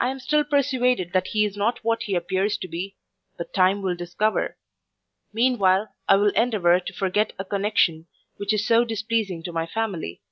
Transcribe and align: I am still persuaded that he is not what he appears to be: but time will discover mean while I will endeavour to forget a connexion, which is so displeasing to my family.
I 0.00 0.08
am 0.08 0.18
still 0.18 0.44
persuaded 0.44 1.12
that 1.12 1.26
he 1.26 1.44
is 1.44 1.58
not 1.58 1.84
what 1.84 2.04
he 2.04 2.14
appears 2.14 2.56
to 2.56 2.66
be: 2.68 2.96
but 3.36 3.52
time 3.52 3.82
will 3.82 3.94
discover 3.94 4.56
mean 5.30 5.58
while 5.58 5.94
I 6.08 6.16
will 6.16 6.30
endeavour 6.32 6.80
to 6.80 6.92
forget 6.94 7.34
a 7.38 7.44
connexion, 7.44 8.06
which 8.38 8.54
is 8.54 8.66
so 8.66 8.82
displeasing 8.86 9.42
to 9.42 9.52
my 9.52 9.66
family. 9.66 10.22